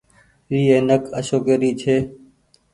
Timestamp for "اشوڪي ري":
1.19-1.71